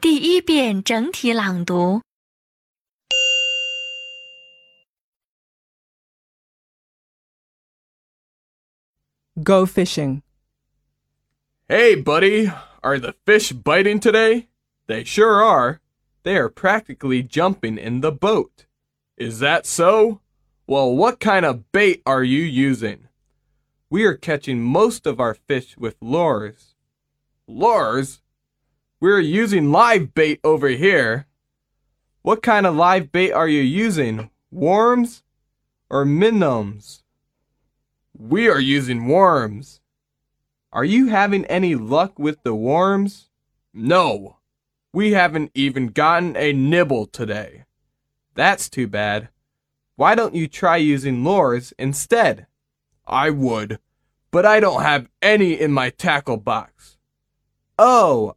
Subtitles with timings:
[0.00, 2.02] 第一遍整体朗读。
[9.42, 10.22] Go fishing.
[11.68, 12.52] Hey, buddy,
[12.82, 14.48] are the fish biting today?
[14.88, 15.80] They sure are.
[16.22, 18.66] They are practically jumping in the boat.
[19.16, 20.20] Is that so?
[20.66, 23.08] Well, what kind of bait are you using?
[23.88, 26.74] We are catching most of our fish with lures.
[27.46, 28.20] Lures?
[28.99, 31.27] We're using live bait over here.
[32.23, 34.31] What kind of live bait are you using?
[34.49, 35.21] Worms
[35.87, 37.03] or minnows?
[38.17, 39.81] We are using worms.
[40.73, 43.29] Are you having any luck with the worms?
[43.71, 44.37] No.
[44.91, 47.65] We haven't even gotten a nibble today.
[48.33, 49.29] That's too bad.
[49.95, 52.47] Why don't you try using lures instead?
[53.05, 53.77] I would,
[54.31, 56.97] but I don't have any in my tackle box.
[57.77, 58.36] Oh,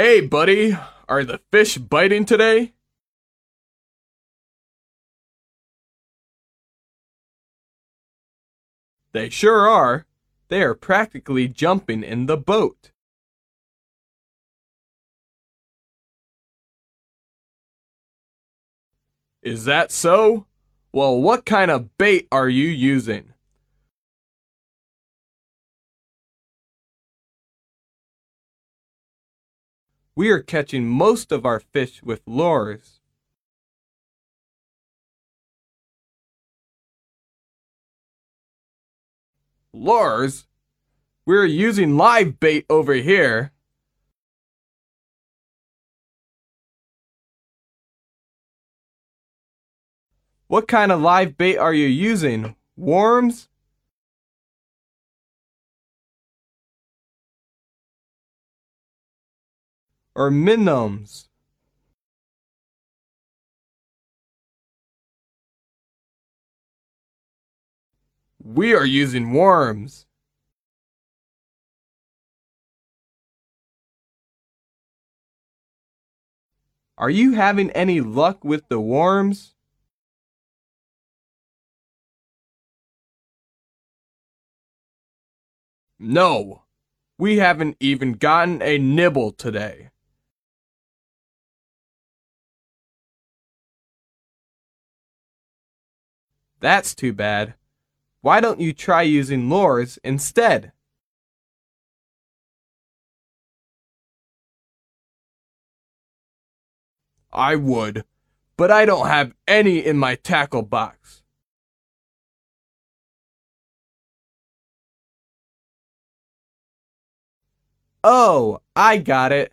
[0.00, 2.72] Hey, buddy, are the fish biting today?
[9.10, 10.06] They sure are.
[10.46, 12.92] They are practically jumping in the boat.
[19.42, 20.46] Is that so?
[20.92, 23.34] Well, what kind of bait are you using?
[30.18, 32.98] We are catching most of our fish with lures.
[39.72, 40.48] Lures?
[41.24, 43.52] We're using live bait over here.
[50.48, 52.56] What kind of live bait are you using?
[52.76, 53.48] Worms?
[60.18, 61.28] Or minnows?
[68.42, 70.06] We are using worms.
[76.96, 79.54] Are you having any luck with the worms?
[86.00, 86.64] No,
[87.18, 89.90] we haven't even gotten a nibble today.
[96.60, 97.54] That's too bad.
[98.20, 100.72] Why don't you try using lures instead?
[107.32, 108.04] I would,
[108.56, 111.22] but I don't have any in my tackle box.
[118.02, 119.52] Oh, I got it.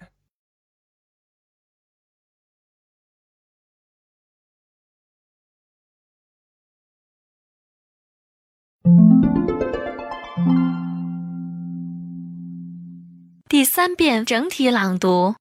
[13.50, 15.34] 第三遍整体朗读。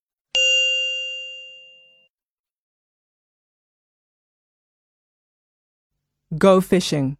[6.38, 7.18] Go fishing.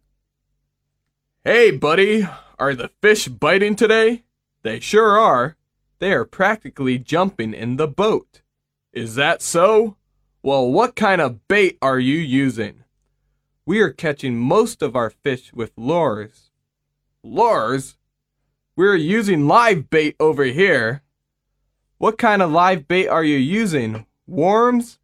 [1.44, 2.26] Hey, buddy,
[2.58, 4.24] are the fish biting today?
[4.62, 5.56] They sure are.
[6.00, 8.42] They are practically jumping in the boat.
[8.92, 9.96] Is that so?
[10.42, 12.83] Well, what kind of bait are you using?
[13.67, 16.51] We are catching most of our fish with lures.
[17.23, 17.97] Lures?
[18.75, 21.01] We're using live bait over here.
[21.97, 24.05] What kind of live bait are you using?
[24.27, 24.99] Worms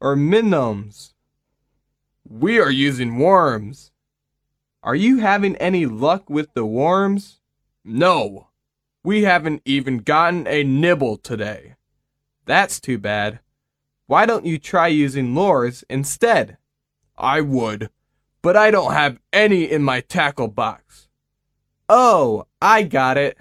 [0.00, 1.12] or minnows?
[2.26, 3.92] We are using worms.
[4.82, 7.42] Are you having any luck with the worms?
[7.84, 8.48] No.
[9.04, 11.74] We haven't even gotten a nibble today.
[12.46, 13.40] That's too bad.
[14.06, 16.56] Why don't you try using lures instead?
[17.20, 17.90] I would,
[18.42, 21.08] but I don't have any in my tackle box.
[21.88, 23.36] Oh, I got it.